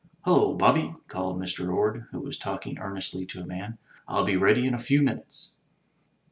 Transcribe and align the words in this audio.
Hullo, 0.25 0.57
Bobby/' 0.57 0.95
called 1.07 1.37
Mr. 1.39 1.71
Orde, 1.71 2.07
who 2.09 2.21
was 2.21 2.35
talking 2.35 2.79
earnestly 2.79 3.23
to 3.27 3.41
a 3.41 3.45
man; 3.45 3.77
"FU 4.09 4.25
be 4.25 4.35
ready 4.35 4.65
in 4.65 4.73
a 4.73 4.79
few 4.79 5.03
minutes." 5.03 5.57